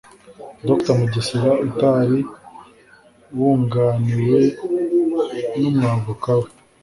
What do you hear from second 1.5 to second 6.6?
utari wunganiwe n’umwavoka we